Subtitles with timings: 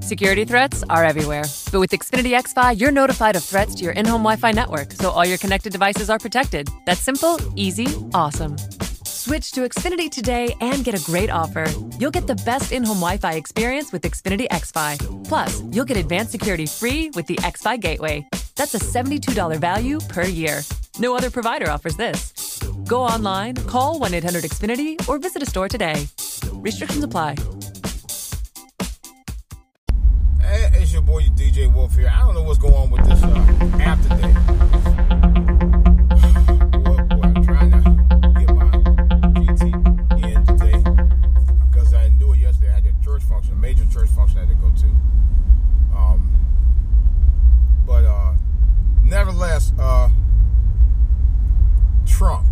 [0.00, 1.44] Security threats are everywhere.
[1.70, 4.92] But with Xfinity XFi, you're notified of threats to your in home Wi Fi network,
[4.92, 6.68] so all your connected devices are protected.
[6.86, 8.56] That's simple, easy, awesome.
[9.04, 11.66] Switch to Xfinity today and get a great offer.
[11.98, 15.28] You'll get the best in home Wi Fi experience with Xfinity XFi.
[15.28, 18.26] Plus, you'll get advanced security free with the XFi Gateway.
[18.56, 20.62] That's a $72 value per year.
[20.98, 22.58] No other provider offers this.
[22.86, 26.06] Go online, call 1 800 Xfinity, or visit a store today.
[26.54, 27.36] Restrictions apply.
[31.88, 32.12] Here.
[32.14, 33.28] I don't know what's going on with this uh,
[33.80, 34.32] app today.
[36.78, 37.80] Boy, boy, I'm trying to
[38.38, 38.70] get my
[39.34, 39.62] PT
[40.22, 40.78] in today
[41.70, 42.70] because I didn't do it yesterday.
[42.70, 44.86] I had a church function, a major church function I had to go to.
[45.96, 46.32] Um,
[47.86, 48.34] but uh,
[49.02, 50.10] nevertheless, uh,
[52.06, 52.46] Trump.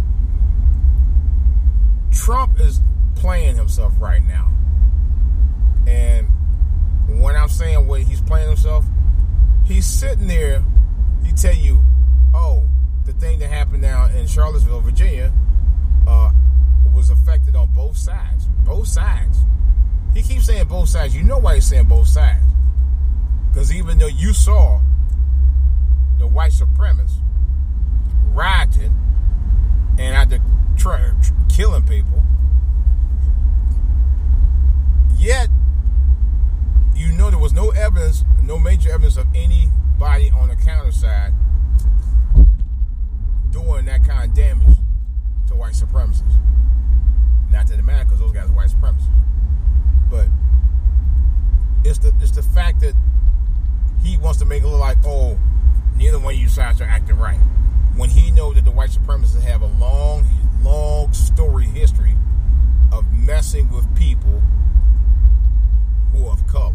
[2.11, 2.81] Trump is
[3.15, 4.51] playing himself right now.
[5.87, 6.29] And
[7.21, 8.85] when I'm saying what he's playing himself,
[9.69, 10.65] he's sitting there.
[11.25, 11.81] He tell you,
[12.35, 12.65] oh,
[13.05, 15.33] the thing that happened now in Charlottesville, Virginia,
[16.07, 16.31] uh,
[16.95, 18.47] was affected on both sides.
[18.65, 19.39] Both sides.
[20.15, 21.15] He keeps saying both sides.
[21.15, 22.45] You know why he's saying both sides?
[23.49, 24.81] Because even though you saw
[26.19, 27.21] the white supremacists
[28.33, 28.95] rioting
[29.99, 30.41] and out there
[31.49, 32.23] killing people,
[35.19, 35.49] yet
[36.99, 41.33] you know there was no evidence, no major evidence of anybody on the counter side
[43.51, 44.77] doing that kind of damage
[45.47, 46.39] to white supremacists.
[47.51, 49.09] Not that it matters because those guys are white supremacists.
[50.11, 50.29] But
[51.85, 52.95] it's the it's the fact that
[54.03, 55.39] he wants to make it look like, oh,
[55.97, 57.39] neither one of you sides are acting right.
[57.97, 60.27] When he knows that the white supremacists have a long,
[61.13, 62.15] story history
[62.93, 64.43] of messing with people
[66.13, 66.75] who are of color,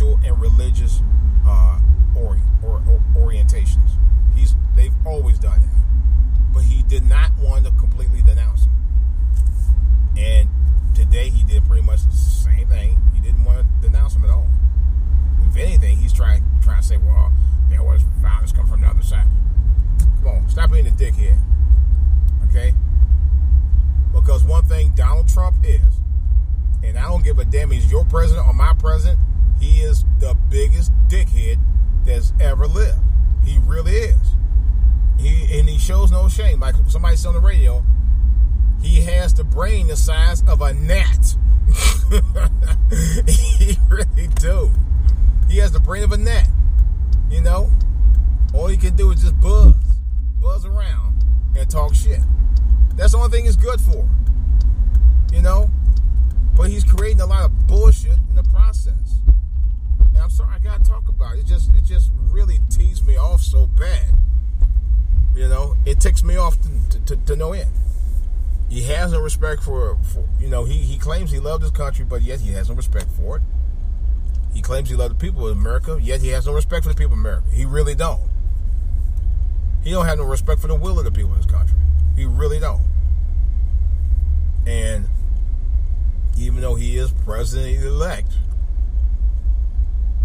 [0.00, 1.02] sexual and religious
[1.46, 1.78] uh,
[2.16, 2.80] or, or,
[3.14, 3.90] orientations.
[4.34, 8.72] He's they've always done that, but he did not want to completely denounce them.
[10.16, 10.48] And
[10.94, 13.02] today he did pretty much the same thing.
[13.14, 14.48] He didn't want to denounce him at all.
[15.46, 17.30] If anything, he's trying trying to say, well,
[17.68, 19.26] there was violence come from the other side.
[20.22, 21.38] Come on, stop being a dickhead.
[22.48, 22.72] Okay?
[24.14, 26.00] Because one thing Donald Trump is,
[26.82, 29.20] and I don't give a damn he's your president or my president,
[29.60, 31.58] he is the biggest dickhead
[32.04, 32.98] that's ever lived.
[33.44, 34.34] He really is.
[35.18, 36.60] He and he shows no shame.
[36.60, 37.84] Like somebody said on the radio,
[38.82, 41.36] he has the brain the size of a gnat.
[43.26, 44.70] he really do.
[45.48, 46.48] He has the brain of a gnat.
[47.30, 47.70] You know?
[48.54, 49.74] All he can do is just buzz.
[50.40, 51.24] Buzz around
[51.56, 52.20] and talk shit.
[52.96, 54.08] That's the only thing he's good for.
[55.32, 55.70] You know?
[56.56, 59.20] But he's creating a lot of bullshit in the process.
[60.30, 61.40] I'm sorry I gotta talk about it.
[61.40, 64.14] It just it just really teased me off so bad.
[65.34, 67.70] You know, it ticks me off to, to, to no end.
[68.68, 72.04] He has no respect for, for you know, he, he claims he loved his country,
[72.04, 73.42] but yet he has no respect for it.
[74.54, 76.94] He claims he loved the people of America, yet he has no respect for the
[76.94, 77.48] people of America.
[77.52, 78.30] He really don't.
[79.82, 81.76] He don't have no respect for the will of the people of his country.
[82.14, 82.82] He really don't.
[84.64, 85.08] And
[86.38, 88.32] even though he is president elect,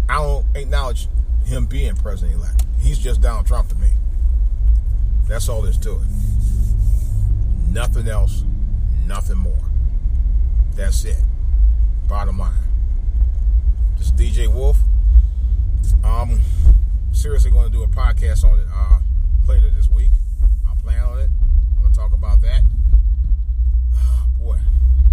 [0.08, 1.08] I don't acknowledge
[1.44, 2.64] him being president elect.
[2.78, 3.88] He's just Donald Trump to me.
[5.28, 6.08] That's all there's to it.
[7.68, 8.44] Nothing else,
[9.06, 9.58] nothing more.
[10.74, 11.18] That's it.
[12.08, 12.52] Bottom line.
[13.98, 14.78] This is DJ Wolf.
[16.04, 16.40] I'm
[17.12, 19.00] seriously going to do a podcast on it uh,
[19.48, 20.10] later this week.
[20.68, 21.30] I'll plan on it.
[21.76, 22.62] I'm going to talk about that.
[23.96, 24.58] Oh, boy,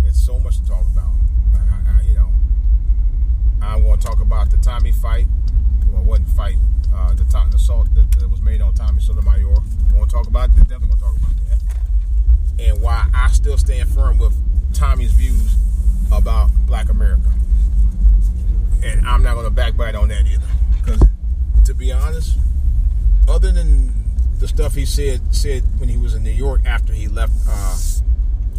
[0.03, 1.09] there's so much to talk about.
[1.55, 2.29] I, I, I, you know,
[3.61, 5.27] I want to talk about the Tommy fight.
[5.89, 6.57] Well, wasn't fight.
[6.93, 9.47] Uh, the, the assault that, that, was made on Tommy Sotomayor.
[9.93, 10.53] Want to talk about.
[10.55, 10.67] that.
[10.67, 11.59] Definitely to talk about that.
[12.59, 14.35] And why I still stand firm with
[14.73, 15.55] Tommy's views
[16.11, 17.31] about Black America.
[18.83, 20.45] And I'm not going to backbite on that either.
[20.77, 21.07] Because,
[21.65, 22.37] to be honest,
[23.29, 23.93] other than
[24.39, 27.77] the stuff he said said when he was in New York after he left uh,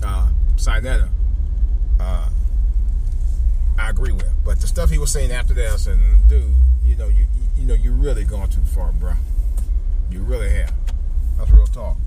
[0.03, 1.11] uh, Sinetta,
[3.85, 4.33] I agree with.
[4.47, 6.51] But the stuff he was saying after that, I said, dude,
[6.87, 7.27] you know, you
[7.59, 9.13] you know, you really gone too far, bro.
[10.11, 10.73] You really have.
[11.37, 11.99] That's real talk.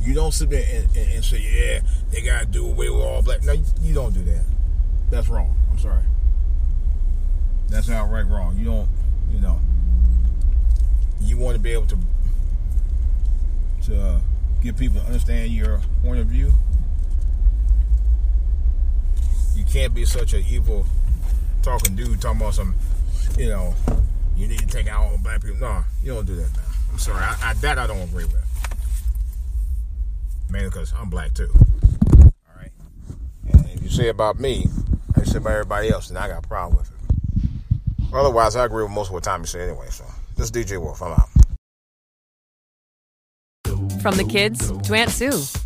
[0.00, 1.80] You don't sit there and, and, and say, yeah,
[2.10, 3.44] they gotta do away with all black.
[3.44, 4.44] No, you, you don't do that.
[5.08, 5.54] That's wrong.
[5.70, 6.02] I'm sorry.
[7.68, 8.56] That's outright wrong.
[8.58, 8.88] You don't,
[9.32, 9.60] you know,
[11.20, 11.98] you want to be able to
[13.84, 14.20] to uh,
[14.60, 16.46] get people to understand your point of view.
[16.46, 16.52] You
[19.70, 20.86] can't be such an evil
[21.62, 22.74] talking dude talking about some,
[23.36, 23.74] you know,
[24.36, 25.56] you need to take out all the black people.
[25.58, 26.48] No, you don't do that.
[26.92, 27.22] I'm sorry.
[27.22, 28.42] I, I, that I don't agree with.
[30.48, 31.50] Mainly because I'm black too.
[32.22, 32.70] All right.
[33.48, 34.68] And if you say about me,
[35.16, 36.96] I say about everybody else, and I got a problem with it.
[38.14, 39.88] Otherwise, I agree with most of what Tommy said anyway.
[39.90, 40.04] So
[40.36, 41.02] this is DJ Wolf.
[41.02, 41.28] I'm out.
[44.00, 45.65] From the kids to Aunt Sue.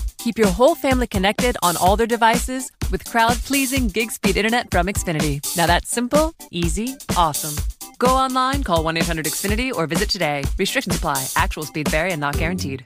[0.23, 4.69] Keep your whole family connected on all their devices with crowd pleasing gig speed internet
[4.69, 5.41] from Xfinity.
[5.57, 7.55] Now that's simple, easy, awesome.
[7.97, 10.43] Go online, call 1 800 Xfinity, or visit today.
[10.59, 11.25] Restrictions apply.
[11.35, 12.85] Actual speed vary and not guaranteed.